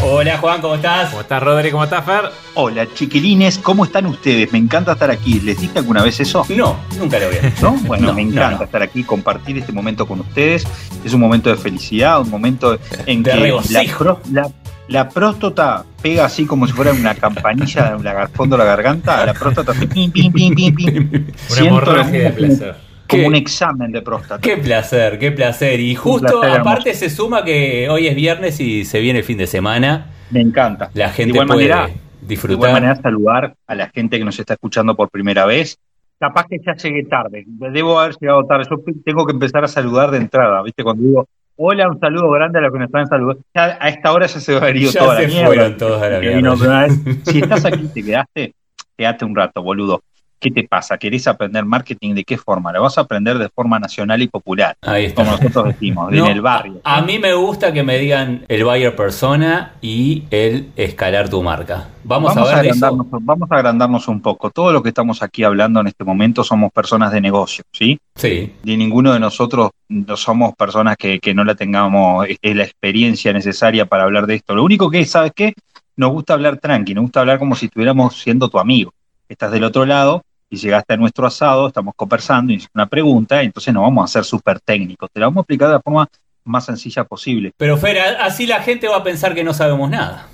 [0.00, 1.10] Hola Juan, ¿cómo estás?
[1.10, 1.70] ¿Cómo estás Rodri?
[1.72, 2.30] ¿Cómo estás Fer?
[2.54, 4.50] Hola chiquilines, ¿cómo están ustedes?
[4.52, 5.40] Me encanta estar aquí.
[5.40, 6.46] ¿Les dije alguna vez eso?
[6.50, 7.72] No, nunca lo había ¿No?
[7.84, 10.66] Bueno, me encanta estar aquí, compartir este momento con ustedes.
[11.04, 13.94] Es un momento de felicidad, un momento en de que
[14.30, 14.48] la,
[14.86, 19.26] la, próstata pega así como si fuera una campanilla en fondo de la garganta.
[19.26, 21.26] La próstata hace pim, pim, pim, pim, pim.
[21.50, 24.40] Una hemorragia de placer como un examen de próstata.
[24.40, 25.80] Qué placer, qué placer.
[25.80, 29.46] Y justo aparte se suma que hoy es viernes y se viene el fin de
[29.46, 30.06] semana.
[30.30, 30.90] Me encanta.
[30.94, 31.90] La gente de igual puede manera,
[32.20, 32.48] disfrutar.
[32.48, 35.78] De igual manera saludar a la gente que nos está escuchando por primera vez.
[36.18, 37.44] Capaz que ya llegué tarde.
[37.46, 38.64] Debo haber llegado tarde.
[38.68, 40.62] Yo tengo que empezar a saludar de entrada.
[40.62, 40.82] ¿Viste?
[40.82, 41.28] Cuando digo
[41.58, 43.42] hola, un saludo grande a los que nos están saludando.
[43.54, 45.76] a esta hora ya se va a ir toda la mierda.
[45.76, 46.88] todos a la mierda.
[47.24, 48.54] si estás aquí y te quedaste,
[48.96, 50.02] quédate un rato, boludo.
[50.40, 50.98] ¿Qué te pasa?
[50.98, 52.72] ¿Querés aprender marketing de qué forma?
[52.72, 54.76] Lo vas a aprender de forma nacional y popular.
[54.82, 55.24] Ahí está.
[55.24, 56.80] Como nosotros decimos, en el barrio.
[56.84, 61.88] A, mí me gusta que me digan el buyer persona y el escalar tu marca.
[62.04, 64.50] Vamos, a ver agrandarnos, Vamos a agrandarnos un poco.
[64.50, 67.98] Todo lo que estamos aquí hablando en este momento somos personas de negocio, ¿sí?
[68.14, 68.54] Sí.
[68.64, 73.32] Y ninguno de nosotros no somos personas que, que no la tengamos es la experiencia
[73.32, 74.54] necesaria para hablar de esto.
[74.54, 75.54] Lo único que es, ¿sabes qué?
[75.96, 78.92] Nos gusta hablar tranqui, nos gusta hablar como si estuviéramos siendo tu amigo.
[79.28, 83.72] Estás del otro lado y llegaste a nuestro asado, estamos conversando y una pregunta, entonces
[83.72, 86.08] no vamos a ser súper técnicos, te la vamos a explicar de la forma
[86.44, 87.52] más sencilla posible.
[87.56, 90.26] Pero Fer, así la gente va a pensar que no sabemos nada.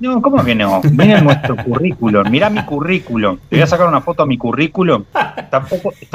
[0.00, 0.80] No, ¿cómo que no?
[0.90, 3.38] Mira nuestro currículum, mira mi currículum.
[3.48, 5.04] Le voy a sacar una foto a mi currículum.
[5.36, 5.58] Está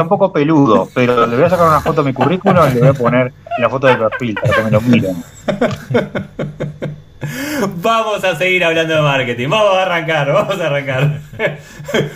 [0.03, 2.79] un, poco, peludo, pero le voy a sacar una foto a mi currículum y le
[2.81, 5.23] voy a poner la foto de perfil para que me lo miren.
[7.77, 9.49] Vamos a seguir hablando de marketing.
[9.49, 11.21] Vamos a arrancar, vamos a arrancar.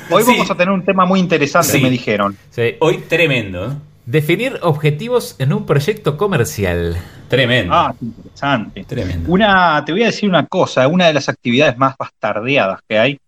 [0.09, 2.37] Hoy vamos a tener un tema muy interesante, me dijeron.
[2.49, 2.75] Sí.
[2.79, 3.75] Hoy tremendo.
[4.05, 6.97] Definir objetivos en un proyecto comercial.
[7.27, 7.73] Tremendo.
[7.73, 8.83] Ah, interesante.
[8.83, 9.31] Tremendo.
[9.31, 13.19] Una, te voy a decir una cosa, una de las actividades más bastardeadas que hay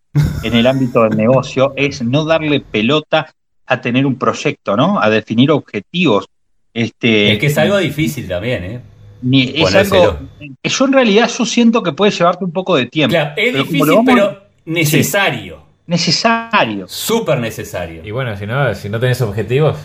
[0.43, 3.33] en el ámbito del negocio es no darle pelota
[3.65, 4.99] a tener un proyecto, ¿no?
[4.99, 6.25] A definir objetivos.
[6.73, 8.81] Este, es que es algo difícil también, ¿eh?
[9.23, 10.19] Ni, es algo,
[10.63, 13.13] yo en realidad yo siento que puede llevarte un poco de tiempo.
[13.13, 15.63] Claro, es difícil, pero necesario.
[15.87, 16.87] Necesario.
[16.87, 18.05] Súper necesario.
[18.05, 19.77] Y bueno, si no, si no tenés objetivos,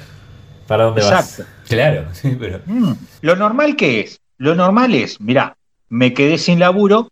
[0.67, 1.45] ¿para dónde Exacto.
[1.45, 1.69] vas?
[1.69, 2.61] Claro, sí, pero.
[2.67, 2.93] Mm.
[3.23, 5.57] Lo normal que es, lo normal es, mira,
[5.89, 7.11] me quedé sin laburo,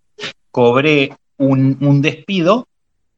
[0.51, 2.67] cobré un, un despido,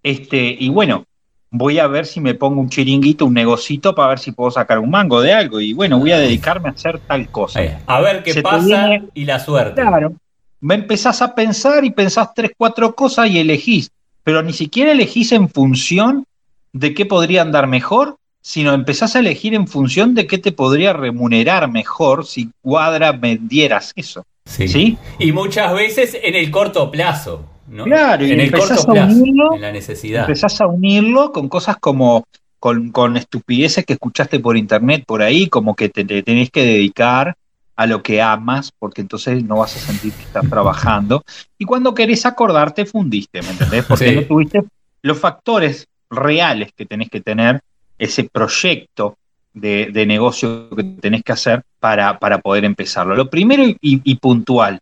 [0.02, 1.04] este, y bueno,
[1.50, 4.78] voy a ver si me pongo un chiringuito, un negocito para ver si puedo sacar
[4.78, 5.60] un mango de algo.
[5.60, 7.60] Y bueno, voy a dedicarme a hacer tal cosa.
[7.86, 9.80] a ver qué pasa y la suerte.
[9.80, 10.12] Claro.
[10.60, 13.90] Me empezás a pensar y pensás tres, cuatro cosas y elegís.
[14.24, 16.26] Pero ni siquiera elegís en función
[16.72, 20.92] de qué podría andar mejor, sino empezás a elegir en función de qué te podría
[20.92, 24.24] remunerar mejor si cuadra vendieras eso.
[24.44, 24.96] ¿Sí?
[25.18, 27.44] Y muchas veces en el corto plazo.
[27.70, 30.22] Claro, y en el corto plazo, a unirlo, en la necesidad.
[30.22, 32.26] Empezás a unirlo con cosas como
[32.58, 37.36] con, estupideces que escuchaste por internet por ahí, como que te, tenés que dedicar
[37.76, 41.22] a lo que amas, porque entonces no vas a sentir que estás trabajando.
[41.58, 43.84] Y cuando querés acordarte, fundiste, ¿me entendés?
[43.84, 44.64] Porque no tuviste
[45.02, 47.60] los factores reales que tenés que tener,
[47.98, 49.16] ese proyecto
[49.52, 53.14] de, negocio que tenés que hacer para, para poder empezarlo.
[53.14, 54.80] Lo primero y, y puntual,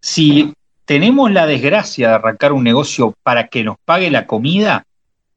[0.00, 0.52] si
[0.84, 4.84] tenemos la desgracia de arrancar un negocio para que nos pague la comida,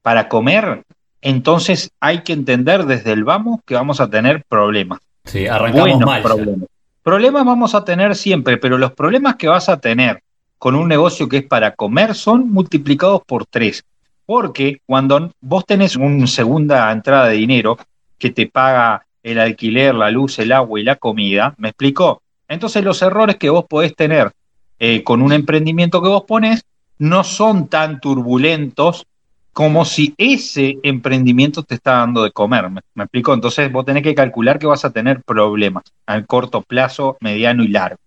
[0.02, 0.84] para comer,
[1.22, 5.00] entonces hay que entender desde el vamos que vamos a tener problemas.
[5.26, 6.22] Sí, arrancamos mal.
[6.22, 6.70] Problemas.
[7.04, 10.22] problemas vamos a tener siempre, pero los problemas que vas a tener
[10.58, 13.84] con un negocio que es para comer son multiplicados por tres.
[14.26, 17.78] Porque cuando vos tenés una segunda entrada de dinero
[18.18, 22.22] que te paga el alquiler, la luz, el agua y la comida, ¿me explicó?
[22.48, 24.32] Entonces los errores que vos podés tener
[24.80, 26.64] eh, con un emprendimiento que vos pones
[27.00, 29.06] no son tan turbulentos
[29.54, 32.70] como si ese emprendimiento te está dando de comer.
[32.70, 33.34] ¿Me, explico?
[33.34, 37.70] Entonces vos tenés que calcular que vas a tener problemas a corto plazo, mediano y
[37.70, 37.98] largo.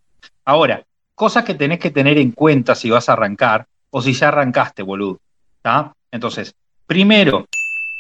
[0.45, 0.85] Ahora,
[1.17, 4.83] cosas que tenés que tener en cuenta si vas a arrancar o si ya arrancaste,
[4.85, 5.19] boludo.
[6.13, 6.55] Entonces,
[6.87, 7.47] primero,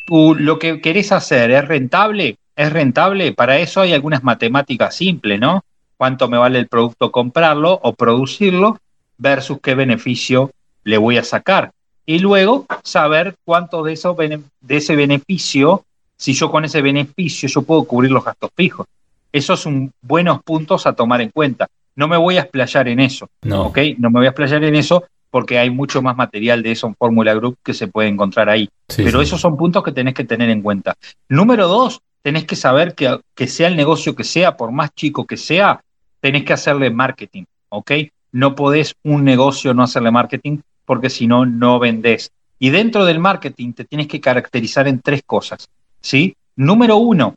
[0.07, 5.41] tú lo que querés hacer es rentable, es rentable, para eso hay algunas matemáticas simples,
[5.41, 5.65] ¿no?
[6.01, 8.79] Cuánto me vale el producto comprarlo o producirlo
[9.19, 10.51] versus qué beneficio
[10.83, 11.73] le voy a sacar.
[12.07, 15.85] y luego saber cuánto de, eso, de ese beneficio,
[16.17, 18.87] si yo con ese beneficio yo puedo cubrir los gastos fijos.
[19.31, 21.69] Esos son buenos puntos a tomar en cuenta.
[21.97, 23.67] No me voy a explayar en eso, No.
[23.67, 23.79] ¿ok?
[23.99, 26.95] No me voy a explayar en eso porque hay mucho más material de eso en
[26.97, 28.71] Fórmula Group que se puede encontrar ahí.
[28.89, 29.25] Sí, Pero sí.
[29.25, 30.95] esos son puntos que tenés que tener en cuenta.
[31.29, 35.27] Número dos, tenés que saber que, que sea el negocio que sea, por más chico
[35.27, 35.83] que sea,
[36.21, 37.93] tenés que hacerle marketing, ¿ok?
[38.33, 42.33] No podés un negocio no hacerle marketing porque si no, no vendés.
[42.59, 45.69] Y dentro del marketing te tienes que caracterizar en tres cosas,
[46.01, 46.37] ¿sí?
[46.57, 47.35] Número uno,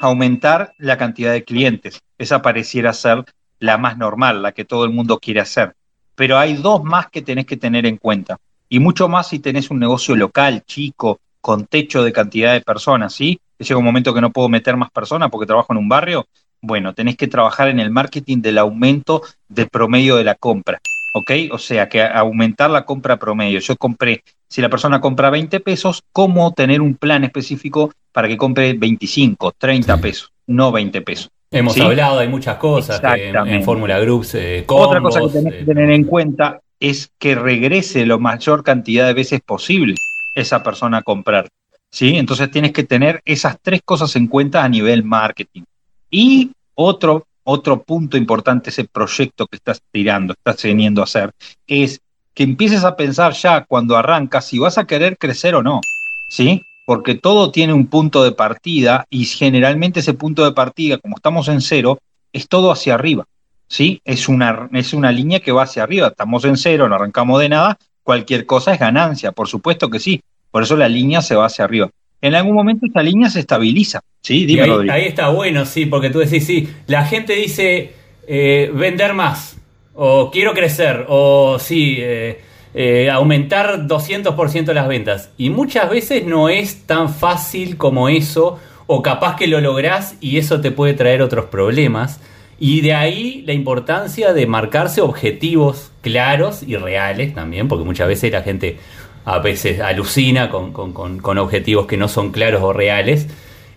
[0.00, 2.00] aumentar la cantidad de clientes.
[2.18, 3.24] Esa pareciera ser
[3.60, 5.74] la más normal, la que todo el mundo quiere hacer.
[6.14, 8.38] Pero hay dos más que tenés que tener en cuenta.
[8.68, 13.14] Y mucho más si tenés un negocio local, chico, con techo de cantidad de personas,
[13.14, 13.38] ¿sí?
[13.58, 16.26] Llega un momento que no puedo meter más personas porque trabajo en un barrio.
[16.60, 20.80] Bueno, tenés que trabajar en el marketing del aumento del promedio de la compra,
[21.14, 21.30] ¿ok?
[21.52, 23.60] O sea, que aumentar la compra promedio.
[23.60, 28.36] Yo compré, si la persona compra 20 pesos, ¿cómo tener un plan específico para que
[28.36, 30.02] compre 25, 30 Sí.
[30.02, 31.30] pesos, no 20 pesos?
[31.50, 31.80] Hemos ¿sí?
[31.80, 34.34] hablado, hay muchas cosas que en, en Fórmula Groups.
[34.34, 38.64] eh, Otra cosa que tenés eh, que tener en cuenta es que regrese lo mayor
[38.64, 39.94] cantidad de veces posible
[40.34, 41.48] esa persona a comprar.
[41.90, 42.16] ¿sí?
[42.18, 45.62] Entonces tienes que tener esas tres cosas en cuenta a nivel marketing.
[46.10, 51.32] Y otro, otro punto importante, ese proyecto que estás tirando, estás teniendo a hacer,
[51.66, 52.00] es
[52.34, 55.80] que empieces a pensar ya cuando arrancas si vas a querer crecer o no.
[56.28, 56.62] ¿sí?
[56.84, 61.48] Porque todo tiene un punto de partida y generalmente ese punto de partida, como estamos
[61.48, 61.98] en cero,
[62.32, 63.24] es todo hacia arriba.
[63.68, 64.00] ¿sí?
[64.04, 66.08] Es una, es una línea que va hacia arriba.
[66.08, 67.78] Estamos en cero, no arrancamos de nada.
[68.02, 70.20] Cualquier cosa es ganancia, por supuesto que sí.
[70.50, 71.90] Por eso la línea se va hacia arriba.
[72.20, 74.00] En algún momento esta línea se estabiliza.
[74.22, 74.46] ¿sí?
[74.46, 74.92] Dime, ahí, Rodrigo.
[74.94, 77.92] ahí está bueno, sí, porque tú decís, sí, la gente dice
[78.26, 79.56] eh, vender más,
[79.94, 82.40] o quiero crecer, o sí, eh,
[82.74, 85.30] eh, aumentar 200% las ventas.
[85.38, 90.38] Y muchas veces no es tan fácil como eso, o capaz que lo lográs y
[90.38, 92.20] eso te puede traer otros problemas.
[92.58, 98.32] Y de ahí la importancia de marcarse objetivos claros y reales también, porque muchas veces
[98.32, 98.78] la gente
[99.26, 103.28] a veces alucina con, con- con- con objetivos que no son claros o reales.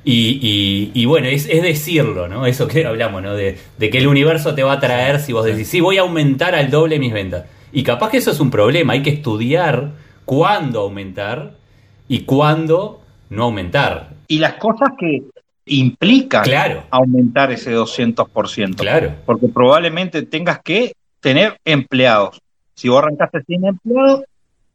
[0.05, 2.45] Y, y- y bueno, es, es decirlo, ¿no?
[2.45, 3.33] Eso que hablamos, ¿no?
[3.33, 6.01] De, de que el universo te va a traer si vos decís, sí, voy a
[6.01, 7.45] aumentar al doble mis ventas.
[7.73, 9.91] Y capaz que eso es un problema, hay que estudiar
[10.23, 11.55] cuándo aumentar
[12.07, 14.11] y cuándo no aumentar.
[14.27, 15.23] Y las cosas que
[15.65, 18.75] implican Claro, aumentar ese 200%.
[18.77, 19.11] claro.
[19.25, 22.39] Porque probablemente tengas que tener empleados.
[22.75, 24.23] Si vos arrancaste sin empleados,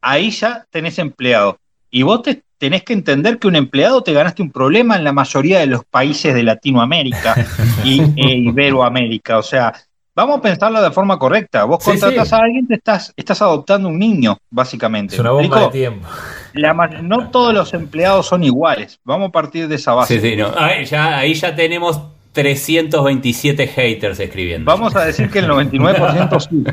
[0.05, 1.55] ahí ya tenés empleados.
[1.89, 5.11] Y vos te, tenés que entender que un empleado te ganaste un problema en la
[5.11, 7.35] mayoría de los países de Latinoamérica
[7.83, 9.39] y e Iberoamérica.
[9.39, 9.73] O sea,
[10.13, 11.63] vamos a pensarlo de forma correcta.
[11.63, 12.35] Vos Sí, contratas sí.
[12.35, 15.15] a alguien, te estás, estás adoptando un niño, básicamente.
[15.15, 16.07] Es una ¿Me bomba de tiempo.
[16.53, 18.99] La no todos los empleados son iguales.
[19.03, 20.19] Vamos a partir de esa base.
[20.19, 20.53] Sí, sí, no.
[20.55, 21.99] Ahí ya, ahí ya tenemos
[22.35, 24.69] 327 haters escribiendo.
[24.71, 26.63] Vamos a decir que el 99% sí.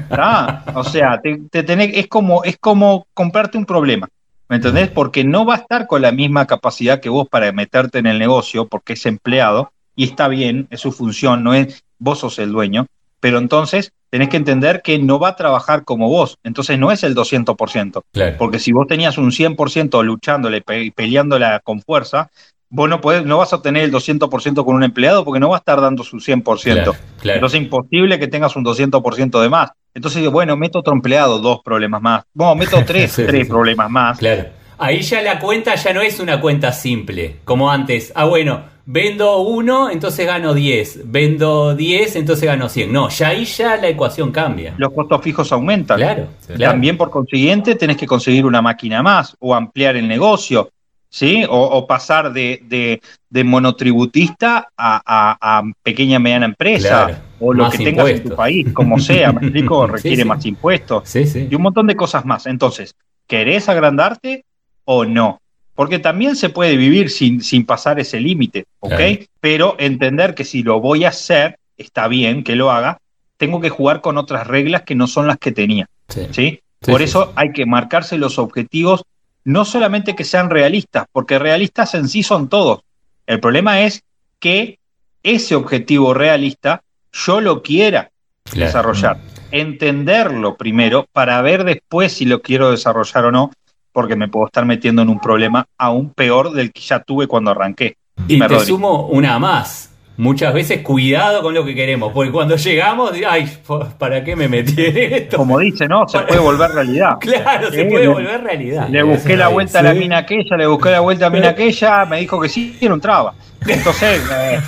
[0.74, 4.08] O sea, te, te tenés- es, como, es como comprarte un problema.
[4.48, 4.90] ¿Me entendés?
[4.90, 8.18] Porque no va a estar con la misma capacidad que vos para meterte en el
[8.18, 12.52] negocio, porque es empleado, y está bien, es su función, no es vos sos el
[12.52, 12.86] dueño,
[13.20, 17.02] pero entonces tenés que entender que no va a trabajar como vos, entonces no es
[17.02, 18.36] el 200%, Claro.
[18.38, 22.28] porque si vos tenías un 100% luchándole, pe- peleándola con fuerza,
[22.74, 25.56] vos no, podés, no vas a tener el 200% con un empleado porque no va
[25.56, 26.62] a estar dando su 100%.
[26.62, 27.36] Claro, claro.
[27.36, 29.70] Entonces es imposible que tengas un 200% de más.
[29.94, 32.24] Entonces digo, bueno, meto otro empleado, dos problemas más.
[32.32, 33.50] Bueno, meto tres, Sí, tres sí.
[33.50, 34.19] problemas más.
[34.19, 34.46] Claro.
[34.79, 38.10] Ahí ya la cuenta ya no es una cuenta simple, como antes.
[38.17, 41.02] Ah, bueno, vendo uno, entonces gano 10.
[41.05, 42.91] Vendo 10, entonces gano 100.
[42.91, 44.74] No, ya ahí ya la ecuación cambia.
[44.79, 45.98] Los costos fijos aumentan.
[45.98, 46.72] Claro, claro.
[46.72, 50.70] También por consiguiente tenés que conseguir una máquina más o ampliar el negocio,
[51.12, 51.44] ¿sí?
[51.48, 57.16] O, o pasar de, de, de monotributista a, a- a pequeña mediana empresa Claro.
[57.38, 60.28] o lo Más que tengas en tu país, como sea, me explico, requiere sí.
[60.28, 61.08] más impuestos.
[61.08, 61.48] Sí, sí.
[61.50, 62.46] y un montón de cosas más.
[62.46, 62.94] Entonces,
[63.26, 64.44] ¿querés agrandarte
[64.84, 65.38] o no?
[65.74, 68.94] Porque también se puede vivir sin, sin pasar ese límite, ¿ok?
[68.96, 69.16] Claro.
[69.40, 72.98] Pero entender que si lo voy a hacer, está bien que lo haga,
[73.36, 76.20] tengo que jugar con otras reglas que no son las que tenía, Sí.
[76.31, 76.60] ¿sí?
[76.82, 77.31] Sí, Por sí, eso sí.
[77.36, 79.02] hay que marcarse los objetivos,
[79.44, 82.81] no solamente que sean realistas, porque realistas en sí son todos.
[83.27, 84.03] El problema es
[84.39, 84.79] que
[85.22, 86.82] ese objetivo realista
[87.13, 88.11] yo lo quiera
[88.44, 88.67] Claro.
[88.67, 89.19] desarrollar.
[89.53, 93.53] Entenderlo primero para ver después si lo quiero desarrollar o no,
[93.93, 97.53] porque me puedo estar metiendo en un problema aún peor del que ya tuve cuando
[97.53, 97.96] arranqué.
[98.27, 98.67] Y Dime, te Rodri.
[98.67, 99.92] sumo una más.
[100.22, 103.50] Muchas veces cuidado con lo que queremos, porque cuando llegamos, ay,
[103.98, 105.36] ¿para qué me metí en esto?
[105.36, 106.06] Como dice, ¿no?
[106.06, 107.17] Se puede volver realidad.
[107.20, 108.88] Claro, se puede le- volver realidad.
[108.88, 111.48] Le busqué la vuelta a la mina aquella, le busqué la vuelta a la mina
[111.50, 113.34] aquella, me dijo que sí, era un traba.
[113.67, 114.60] Entonces, eh,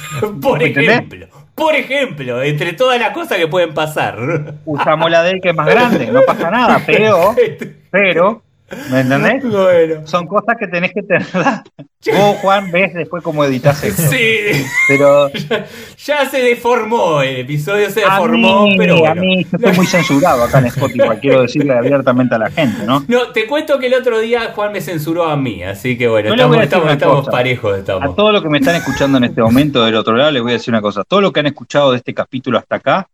[0.43, 4.19] Por ejemplo, por ejemplo, entre todas las cosas que pueden pasar.
[4.65, 7.35] usamos la de él que es más grande, no pasa nada, pero,
[7.91, 8.43] pero,
[8.91, 9.45] ¿me entendés?
[9.55, 10.07] Bueno.
[10.07, 11.63] Son cosas que tenés que tenerlas.
[12.13, 14.03] Vos, Juan, ves después cómo editas esto.
[14.03, 15.31] Sí, Pero
[15.99, 19.87] ya se deformó el episodio, se a deformó, mí, pero a mí, yo estoy muy
[19.87, 23.03] censurado acá en Spotify, quiero decirle abiertamente a la gente, ¿no?
[23.09, 26.29] No, te cuento que el otro día Juan me censuró a mí, así que bueno,
[26.29, 27.75] voy estamos, a estamos, estamos parejos.
[27.75, 28.17] A Estamos.
[28.17, 30.55] todos los que me están escuchando en este momento del otro lado, les voy a
[30.55, 31.05] decir una cosa.
[31.05, 33.09] Todo lo que han escuchado de este capítulo hasta acá,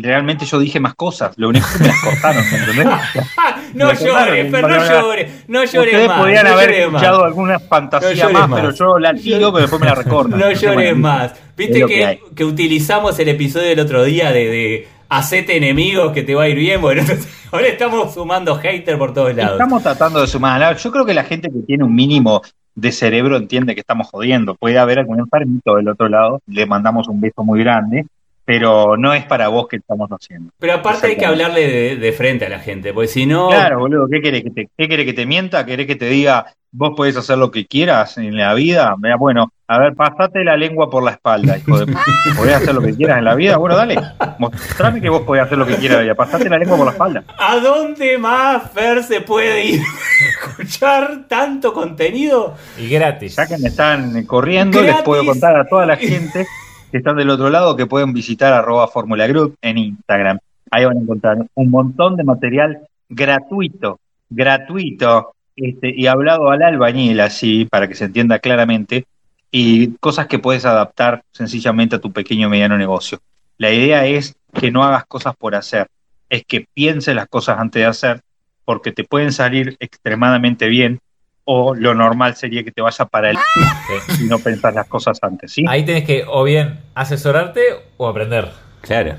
[0.00, 1.32] realmente yo dije más cosas.
[1.36, 2.86] Lo único que me las cortaron, ¿me entendés?
[3.74, 6.18] No llores, pero no llores, no llores Ustedes más.
[6.18, 7.02] podrían no haber llores más.
[7.02, 8.60] escuchado alguna fantasía No más, más.
[8.60, 10.38] pero yo la tiro, pero después me la recortan.
[10.38, 11.34] No llores más.
[11.56, 16.34] Viste que que, utilizamos el episodio del otro día de, de hacete enemigos que te
[16.34, 16.80] va a ir bien.
[16.80, 17.02] Bueno,
[17.52, 19.52] ahora estamos sumando hater por todos lados.
[19.52, 20.76] Estamos tratando de sumar.
[20.76, 22.42] Yo creo que la gente que tiene un mínimo
[22.74, 24.54] de cerebro entiende que estamos jodiendo.
[24.54, 28.06] Puede haber algún enfermito del otro lado, le mandamos un beso muy grande,
[28.46, 30.52] pero no es para vos que estamos haciendo.
[30.58, 33.48] Pero aparte hay que hablarle de, de frente a la gente, porque si no.
[33.48, 35.66] Claro, boludo, ¿qué querés que te, qué querés que te mienta?
[35.66, 38.94] ¿Querés que te diga vos podés hacer lo que quieras en la vida?
[38.98, 41.92] Mira, bueno, a ver, pasate la lengua por la espalda, hijo de
[42.36, 43.56] ¿Podés hacer lo que quieras en la vida?
[43.56, 43.96] Bueno, dale,
[44.38, 46.14] mostrame que vos podés hacer lo que quieras en la vida.
[46.14, 47.24] Pasate la lengua por la espalda.
[47.38, 52.54] ¿A dónde más Fer se puede ir a escuchar tanto contenido?
[52.78, 53.36] Y gratis.
[53.36, 56.46] Ya que me están corriendo, les puedo contar a toda la gente
[56.90, 60.38] que están del otro lado que pueden visitar arroba Fórmula Group en Instagram.
[60.70, 67.20] Ahí van a encontrar un montón de material gratuito, gratuito, este, y hablado al albañil
[67.20, 69.06] así, para que se entienda claramente,
[69.50, 73.20] y cosas que puedes adaptar sencillamente a tu pequeño o mediano negocio.
[73.58, 75.86] La idea es que no hagas cosas por hacer,
[76.28, 78.20] es que pienses las cosas antes de hacer,
[78.64, 80.98] porque te pueden salir extremadamente bien,
[81.46, 83.38] o lo normal sería que te vaya para el
[84.16, 85.64] si no pensás las cosas antes, ¿sí?
[85.68, 87.62] Ahí tenés que o bien asesorarte
[87.96, 88.50] o aprender.
[88.82, 89.14] Claro.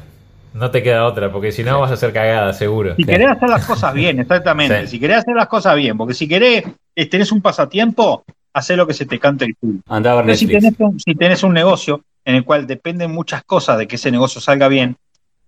[0.54, 2.96] No te queda otra, porque si no vas a hacer cagada, seguro.
[2.96, 4.82] Si querés hacer las cosas bien, exactamente.
[4.82, 4.88] Sí.
[4.88, 6.64] Si querés hacer las cosas bien, porque si querés,
[6.96, 9.80] eh, tenés un pasatiempo, hacé lo que se te cante el culo.
[9.88, 13.12] Anda a ver Pero si tenés, un, si tenés un negocio en el cual dependen
[13.12, 14.98] muchas cosas de que ese negocio salga bien,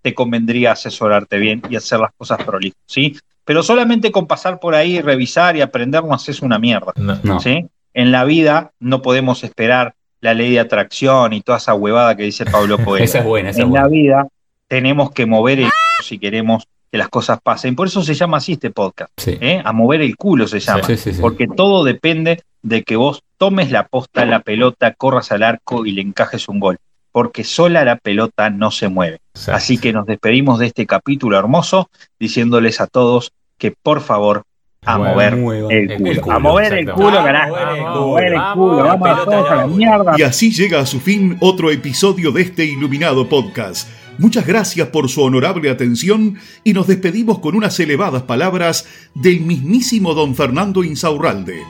[0.01, 3.17] te convendría asesorarte bien y hacer las cosas prolijo, ¿sí?
[3.49, 7.17] Pero solamente con pasar por ahí, revisar y aprender no haces una mierda, No.
[7.23, 7.39] No.
[7.39, 7.65] ¿sí?
[7.95, 12.21] En la vida no podemos esperar la ley de atracción y toda esa huevada que
[12.21, 13.03] dice Pablo Coelho.
[13.03, 13.87] Esa es buena, esa es en la buena.
[13.87, 14.27] vida
[14.67, 15.69] tenemos que mover el
[16.03, 17.75] si queremos que las cosas pasen.
[17.75, 19.11] Por eso se llama así este podcast.
[19.17, 19.39] Sí.
[19.41, 19.63] ¿eh?
[19.65, 20.83] A mover el culo se llama.
[20.83, 21.19] Sí, sí, sí.
[21.19, 25.93] Porque todo depende de que vos tomes la posta, la pelota, corras al arco y
[25.93, 26.77] le encajes un gol.
[27.11, 29.21] Porque sola la pelota no se mueve.
[29.33, 29.57] Exacto.
[29.57, 31.89] Así que nos despedimos de este capítulo hermoso
[32.19, 34.41] diciéndoles a todos que por favor
[34.85, 36.31] a mover el el culo.
[36.35, 37.51] A mover el culo, A carajo.
[37.53, 38.05] mover el A culo.
[38.07, 38.75] mover el culo.
[38.85, 40.15] Vamos a todos a la mierda.
[40.17, 43.89] Y así llega a su fin otro episodio de este iluminado podcast.
[44.17, 48.85] Muchas gracias por su honorable atención y nos despedimos con unas elevadas palabras
[49.15, 51.61] del mismísimo don Fernando Insaurralde,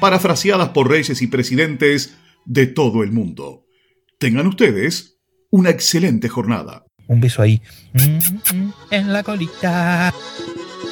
[0.00, 3.64] parafraseadas por reyes y presidentes de todo el mundo.
[4.18, 5.18] Tengan ustedes
[5.50, 6.84] una excelente jornada.
[7.08, 7.60] Un beso ahí.
[7.94, 10.12] Mm, mm, En la colita.
[10.78, 10.84] Si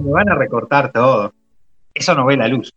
[0.00, 1.32] me van a recortar todo,
[1.94, 2.70] eso no ve la luz.